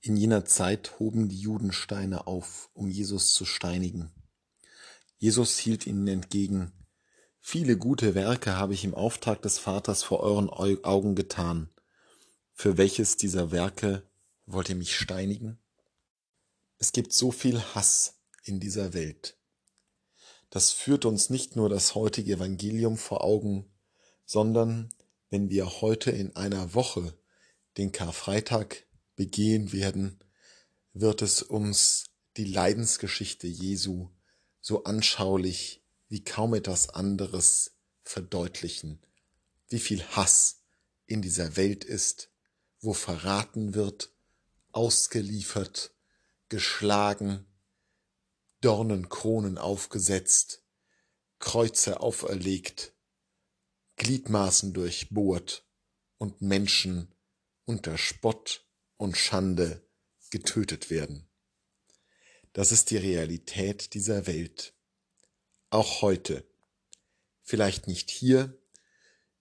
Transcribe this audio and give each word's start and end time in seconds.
In 0.00 0.16
jener 0.16 0.44
Zeit 0.44 0.98
hoben 0.98 1.28
die 1.28 1.40
Juden 1.40 1.72
Steine 1.72 2.26
auf, 2.26 2.70
um 2.72 2.88
Jesus 2.88 3.32
zu 3.34 3.44
steinigen. 3.44 4.10
Jesus 5.18 5.58
hielt 5.58 5.86
ihnen 5.86 6.06
entgegen, 6.06 6.72
Viele 7.50 7.78
gute 7.78 8.14
Werke 8.14 8.56
habe 8.56 8.74
ich 8.74 8.84
im 8.84 8.94
Auftrag 8.94 9.40
des 9.40 9.58
Vaters 9.58 10.02
vor 10.02 10.20
euren 10.20 10.50
Augen 10.50 11.14
getan. 11.14 11.70
Für 12.52 12.76
welches 12.76 13.16
dieser 13.16 13.52
Werke 13.52 14.02
wollt 14.44 14.68
ihr 14.68 14.74
mich 14.74 14.94
steinigen? 14.94 15.58
Es 16.76 16.92
gibt 16.92 17.12
so 17.14 17.30
viel 17.30 17.58
Hass 17.74 18.20
in 18.42 18.60
dieser 18.60 18.92
Welt. 18.92 19.38
Das 20.50 20.72
führt 20.72 21.06
uns 21.06 21.30
nicht 21.30 21.56
nur 21.56 21.70
das 21.70 21.94
heutige 21.94 22.34
Evangelium 22.34 22.98
vor 22.98 23.24
Augen, 23.24 23.64
sondern 24.26 24.90
wenn 25.30 25.48
wir 25.48 25.80
heute 25.80 26.10
in 26.10 26.36
einer 26.36 26.74
Woche 26.74 27.14
den 27.78 27.92
Karfreitag 27.92 28.84
begehen 29.18 29.72
werden, 29.72 30.20
wird 30.92 31.22
es 31.22 31.42
uns 31.42 32.04
die 32.36 32.44
Leidensgeschichte 32.44 33.48
Jesu 33.48 34.10
so 34.60 34.84
anschaulich 34.84 35.84
wie 36.08 36.22
kaum 36.22 36.54
etwas 36.54 36.88
anderes 36.88 37.72
verdeutlichen, 38.04 39.04
wie 39.68 39.80
viel 39.80 40.04
Hass 40.04 40.62
in 41.06 41.20
dieser 41.20 41.56
Welt 41.56 41.84
ist, 41.84 42.30
wo 42.80 42.92
verraten 42.92 43.74
wird, 43.74 44.12
ausgeliefert, 44.70 45.92
geschlagen, 46.48 47.44
Dornenkronen 48.60 49.58
aufgesetzt, 49.58 50.62
Kreuze 51.40 52.00
auferlegt, 52.00 52.92
Gliedmaßen 53.96 54.72
durchbohrt 54.74 55.66
und 56.18 56.40
Menschen 56.40 57.12
unter 57.64 57.98
Spott 57.98 58.67
und 58.98 59.16
Schande 59.16 59.82
getötet 60.30 60.90
werden. 60.90 61.26
Das 62.52 62.72
ist 62.72 62.90
die 62.90 62.96
Realität 62.98 63.94
dieser 63.94 64.26
Welt. 64.26 64.74
Auch 65.70 66.02
heute. 66.02 66.44
Vielleicht 67.42 67.86
nicht 67.86 68.10
hier, 68.10 68.58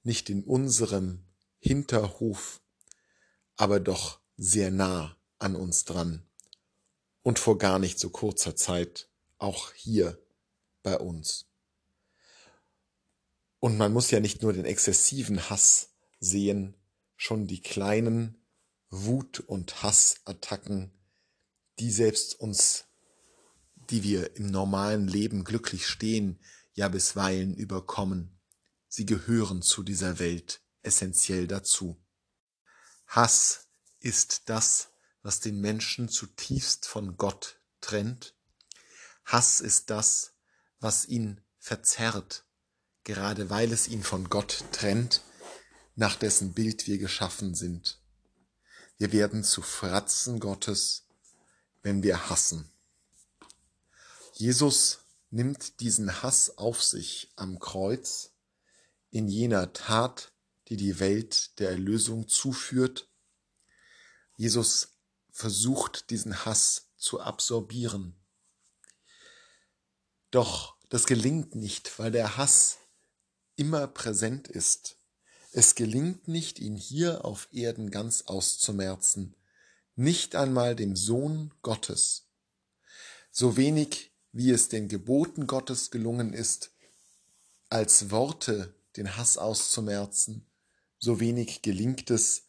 nicht 0.03 0.29
in 0.29 0.43
unserem 0.43 1.25
Hinterhof, 1.59 2.61
aber 3.57 3.79
doch 3.79 4.21
sehr 4.37 4.71
nah 4.71 5.17
an 5.39 5.55
uns 5.55 5.83
dran. 5.83 6.25
Und 7.23 7.39
vor 7.39 7.57
gar 7.57 7.79
nicht 7.79 7.99
so 7.99 8.09
kurzer 8.09 8.55
Zeit 8.55 9.09
auch 9.37 9.73
hier 9.73 10.17
bei 10.83 10.97
uns. 10.97 11.45
Und 13.59 13.77
man 13.77 13.91
muss 13.91 14.11
ja 14.11 14.19
nicht 14.19 14.43
nur 14.43 14.53
den 14.53 14.65
exzessiven 14.65 15.49
Hass 15.49 15.89
sehen, 16.19 16.75
schon 17.15 17.47
die 17.47 17.61
kleinen 17.61 18.36
Wut- 18.89 19.41
und 19.41 19.83
Hassattacken, 19.83 20.91
die 21.79 21.91
selbst 21.91 22.39
uns, 22.39 22.85
die 23.89 24.03
wir 24.03 24.35
im 24.35 24.47
normalen 24.47 25.07
Leben 25.07 25.43
glücklich 25.43 25.87
stehen, 25.87 26.39
ja 26.73 26.87
bisweilen 26.87 27.53
überkommen. 27.55 28.39
Sie 28.87 29.05
gehören 29.05 29.61
zu 29.61 29.83
dieser 29.83 30.19
Welt 30.19 30.61
essentiell 30.83 31.47
dazu. 31.47 31.97
Hass 33.07 33.67
ist 33.99 34.43
das, 34.45 34.89
was 35.21 35.39
den 35.39 35.59
Menschen 35.59 36.07
zutiefst 36.07 36.87
von 36.87 37.17
Gott 37.17 37.59
trennt. 37.81 38.35
Hass 39.25 39.59
ist 39.59 39.89
das, 39.89 40.33
was 40.79 41.05
ihn 41.05 41.41
verzerrt, 41.57 42.45
gerade 43.03 43.49
weil 43.49 43.73
es 43.73 43.87
ihn 43.87 44.03
von 44.03 44.29
Gott 44.29 44.63
trennt, 44.71 45.23
nach 45.95 46.15
dessen 46.15 46.53
Bild 46.53 46.87
wir 46.87 46.97
geschaffen 46.97 47.55
sind. 47.55 47.99
Wir 48.97 49.11
werden 49.11 49.43
zu 49.43 49.61
Fratzen 49.61 50.39
Gottes, 50.39 51.05
wenn 51.83 52.01
wir 52.01 52.29
hassen. 52.29 52.71
Jesus 54.33 54.99
nimmt 55.29 55.79
diesen 55.79 56.23
Hass 56.23 56.57
auf 56.57 56.83
sich 56.83 57.31
am 57.35 57.59
Kreuz 57.59 58.31
in 59.11 59.27
jener 59.27 59.73
Tat, 59.73 60.31
die 60.67 60.77
die 60.77 60.99
Welt 60.99 61.59
der 61.59 61.69
Erlösung 61.69 62.27
zuführt. 62.27 63.07
Jesus 64.35 64.89
versucht 65.31 66.09
diesen 66.09 66.45
Hass 66.45 66.87
zu 66.97 67.21
absorbieren. 67.21 68.15
Doch 70.31 70.75
das 70.89 71.05
gelingt 71.05 71.55
nicht, 71.55 71.99
weil 71.99 72.11
der 72.11 72.37
Hass 72.37 72.77
immer 73.55 73.87
präsent 73.87 74.47
ist. 74.47 74.97
Es 75.57 75.73
gelingt 75.73 76.27
nicht, 76.27 76.59
ihn 76.59 76.75
hier 76.75 77.25
auf 77.25 77.47
Erden 77.51 77.89
ganz 77.89 78.25
auszumerzen, 78.27 79.33
nicht 79.95 80.35
einmal 80.35 80.75
dem 80.75 80.95
Sohn 80.95 81.51
Gottes. 81.63 82.27
So 83.31 83.57
wenig 83.57 84.11
wie 84.31 84.51
es 84.51 84.69
den 84.69 84.87
Geboten 84.87 85.47
Gottes 85.47 85.89
gelungen 85.89 86.31
ist, 86.31 86.69
als 87.69 88.11
Worte 88.11 88.75
den 88.97 89.17
Hass 89.17 89.39
auszumerzen, 89.39 90.45
so 90.99 91.19
wenig 91.19 91.63
gelingt 91.63 92.11
es 92.11 92.43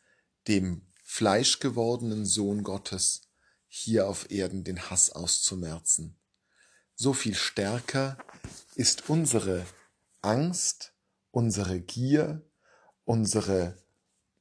dem 0.47 0.83
fleischgewordenen 1.03 2.27
Sohn 2.27 2.63
Gottes, 2.63 3.23
hier 3.69 4.07
auf 4.07 4.31
Erden 4.31 4.65
den 4.65 4.91
Hass 4.91 5.09
auszumerzen. 5.09 6.19
So 6.95 7.15
viel 7.15 7.35
stärker 7.35 8.19
ist 8.75 9.09
unsere 9.09 9.65
Angst, 10.21 10.93
unsere 11.31 11.81
Gier, 11.81 12.45
unsere 13.09 13.75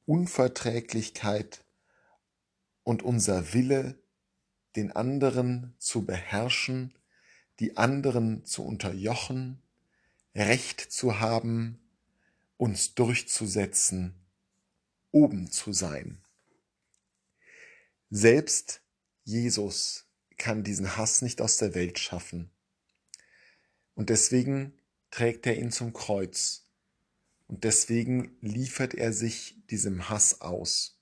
Unverträglichkeit 0.04 1.64
und 2.82 3.02
unser 3.02 3.54
Wille, 3.54 3.98
den 4.76 4.92
anderen 4.92 5.74
zu 5.78 6.04
beherrschen, 6.04 6.92
die 7.60 7.78
anderen 7.78 8.44
zu 8.44 8.62
unterjochen, 8.62 9.62
Recht 10.34 10.82
zu 10.82 11.18
haben, 11.18 11.80
uns 12.58 12.94
durchzusetzen, 12.94 14.14
oben 15.12 15.50
zu 15.50 15.72
sein. 15.72 16.22
Selbst 18.10 18.82
Jesus 19.24 20.04
kann 20.36 20.62
diesen 20.62 20.98
Hass 20.98 21.22
nicht 21.22 21.40
aus 21.40 21.56
der 21.56 21.74
Welt 21.74 21.98
schaffen. 21.98 22.50
Und 23.94 24.10
deswegen 24.10 24.78
trägt 25.10 25.46
er 25.46 25.56
ihn 25.56 25.72
zum 25.72 25.94
Kreuz 25.94 26.67
und 27.48 27.64
deswegen 27.64 28.36
liefert 28.40 28.94
er 28.94 29.12
sich 29.12 29.66
diesem 29.66 30.08
Hass 30.08 30.42
aus. 30.42 31.00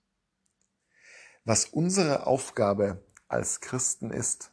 Was 1.44 1.66
unsere 1.66 2.26
Aufgabe 2.26 3.04
als 3.28 3.60
Christen 3.60 4.10
ist, 4.10 4.52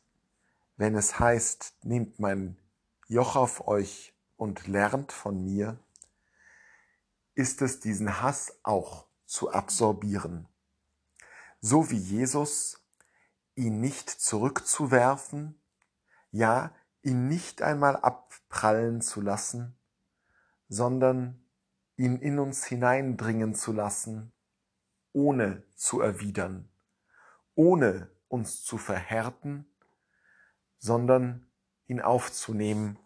wenn 0.75 0.95
es 0.95 1.19
heißt, 1.19 1.75
nehmt 1.83 2.19
mein 2.19 2.57
Joch 3.07 3.35
auf 3.35 3.67
euch 3.67 4.13
und 4.37 4.67
lernt 4.67 5.11
von 5.11 5.43
mir, 5.43 5.79
ist 7.35 7.61
es 7.61 7.79
diesen 7.79 8.21
Hass 8.21 8.59
auch 8.63 9.07
zu 9.25 9.51
absorbieren. 9.51 10.47
So 11.61 11.89
wie 11.91 11.97
Jesus, 11.97 12.83
ihn 13.55 13.79
nicht 13.79 14.09
zurückzuwerfen, 14.09 15.61
ja, 16.31 16.75
ihn 17.03 17.27
nicht 17.27 17.61
einmal 17.61 17.95
abprallen 17.97 19.01
zu 19.01 19.21
lassen, 19.21 19.75
sondern 20.69 21.42
ihn 21.97 22.17
in 22.17 22.39
uns 22.39 22.65
hineindringen 22.65 23.55
zu 23.55 23.71
lassen, 23.71 24.31
ohne 25.11 25.63
zu 25.75 26.01
erwidern, 26.01 26.69
ohne 27.55 28.09
uns 28.27 28.63
zu 28.63 28.77
verhärten, 28.77 29.65
sondern 30.79 31.45
ihn 31.87 32.01
aufzunehmen 32.01 32.97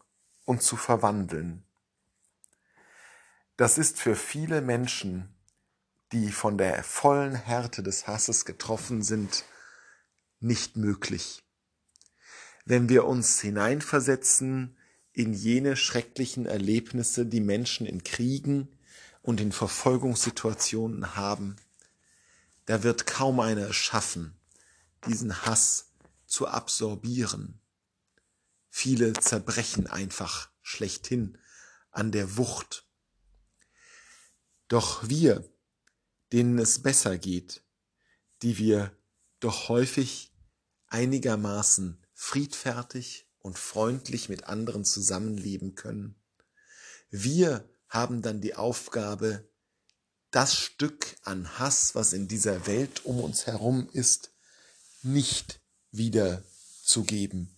und 0.45 0.61
zu 0.61 0.77
verwandeln. 0.77 1.63
Das 3.57 3.77
ist 3.77 3.99
für 3.99 4.15
viele 4.15 4.61
Menschen, 4.61 5.33
die 6.11 6.31
von 6.31 6.57
der 6.57 6.83
vollen 6.83 7.35
Härte 7.35 7.83
des 7.83 8.07
Hasses 8.07 8.45
getroffen 8.45 9.01
sind, 9.01 9.43
nicht 10.39 10.77
möglich. 10.77 11.43
Wenn 12.65 12.87
wir 12.87 13.05
uns 13.05 13.41
hineinversetzen 13.41 14.77
in 15.11 15.33
jene 15.33 15.75
schrecklichen 15.75 16.45
Erlebnisse, 16.45 17.25
die 17.25 17.41
Menschen 17.41 17.87
in 17.87 18.03
Kriegen, 18.03 18.69
und 19.27 19.41
in 19.41 19.51
Verfolgungssituationen 19.51 21.17
haben, 21.17 21.57
da 22.65 22.83
wird 22.83 23.05
kaum 23.07 23.41
einer 23.41 23.73
schaffen, 23.73 24.39
diesen 25.05 25.45
Hass 25.45 25.91
zu 26.27 26.47
absorbieren. 26.47 27.59
Viele 28.69 29.11
zerbrechen 29.11 29.85
einfach 29.85 30.49
schlechthin 30.61 31.37
an 31.91 32.13
der 32.13 32.37
Wucht. 32.37 32.87
Doch 34.69 35.09
wir, 35.09 35.43
denen 36.31 36.57
es 36.57 36.81
besser 36.81 37.17
geht, 37.17 37.65
die 38.43 38.57
wir 38.57 38.97
doch 39.41 39.67
häufig 39.67 40.31
einigermaßen 40.87 42.01
friedfertig 42.13 43.27
und 43.39 43.59
freundlich 43.59 44.29
mit 44.29 44.45
anderen 44.45 44.85
zusammenleben 44.85 45.75
können, 45.75 46.15
wir 47.09 47.69
haben 47.89 48.21
dann 48.21 48.41
die 48.41 48.55
Aufgabe, 48.55 49.47
das 50.31 50.55
Stück 50.55 51.15
an 51.23 51.57
Hass, 51.57 51.95
was 51.95 52.13
in 52.13 52.27
dieser 52.27 52.67
Welt 52.67 53.05
um 53.05 53.19
uns 53.19 53.47
herum 53.47 53.89
ist, 53.93 54.31
nicht 55.03 55.59
wiederzugeben, 55.91 57.55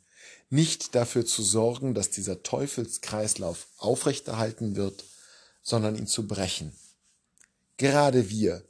nicht 0.50 0.96
dafür 0.96 1.26
zu 1.26 1.44
sorgen, 1.44 1.94
dass 1.94 2.10
dieser 2.10 2.44
Teufelskreislauf 2.44 3.68
aufrechterhalten 3.78 4.76
wird, 4.76 5.04
sondern 5.62 5.96
ihn 5.96 6.08
zu 6.08 6.28
brechen. 6.28 6.72
Gerade 7.78 8.30
wir 8.30 8.64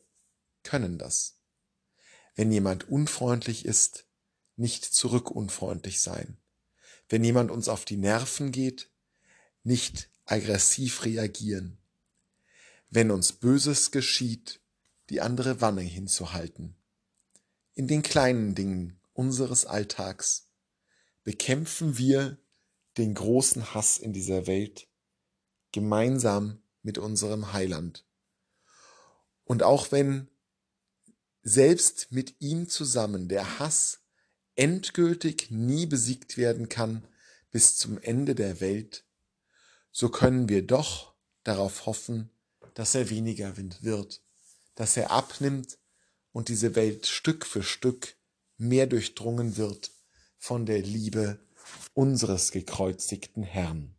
können 0.64 0.98
das. 0.98 1.36
Wenn 2.36 2.52
jemand 2.52 2.90
unfreundlich 2.90 3.66
ist, 3.66 4.06
nicht 4.56 4.86
zurückunfreundlich 4.86 6.02
sein. 6.02 6.38
Wenn 7.08 7.24
jemand 7.24 7.50
uns 7.52 7.68
auf 7.70 7.86
die 7.86 7.98
Nerven 7.98 8.52
geht, 8.52 8.90
nicht 9.64 10.10
aggressiv 10.32 11.06
reagieren. 11.06 11.78
Wenn 12.90 13.12
uns 13.12 13.34
Böses 13.34 13.92
geschieht, 13.92 14.62
die 15.10 15.22
andere 15.22 15.62
Wanne 15.62 15.82
hinzuhalten. 15.82 16.76
In 17.74 17.88
den 17.88 18.04
kleinen 18.04 18.56
Dingen 18.56 19.00
unseres 19.14 19.66
Alltags 19.66 20.50
bekämpfen 21.24 21.98
wir 21.98 22.38
den 22.98 23.14
großen 23.14 23.74
Hass 23.74 23.98
in 23.98 24.14
dieser 24.14 24.48
Welt 24.48 24.88
gemeinsam 25.72 26.62
mit 26.82 26.98
unserem 26.98 27.54
Heiland. 27.54 28.06
Und 29.46 29.64
auch 29.64 29.92
wenn 29.92 30.28
selbst 31.42 32.12
mit 32.12 32.36
ihm 32.40 32.70
zusammen 32.70 33.30
der 33.30 33.60
Hass 33.60 34.02
endgültig 34.56 35.50
nie 35.50 35.86
besiegt 35.86 36.38
werden 36.38 36.70
kann 36.70 37.08
bis 37.52 37.78
zum 37.78 37.98
Ende 37.98 38.36
der 38.36 38.60
Welt, 38.60 39.06
so 39.92 40.10
können 40.10 40.50
wir 40.50 40.66
doch 40.66 41.14
darauf 41.44 41.86
hoffen, 41.86 42.30
dass 42.74 42.96
er 42.96 43.10
weniger 43.10 43.58
wird, 43.84 44.22
dass 44.76 44.98
er 44.98 45.12
abnimmt 45.12 45.78
und 46.32 46.50
diese 46.50 46.76
Welt 46.76 47.08
Stück 47.08 47.46
für 47.46 47.64
Stück 47.64 48.16
mehr 48.58 48.88
durchdrungen 48.88 49.58
wird 49.58 49.92
von 50.38 50.66
der 50.66 50.82
Liebe 50.82 51.40
unseres 51.94 52.52
gekreuzigten 52.52 53.44
Herrn. 53.44 53.96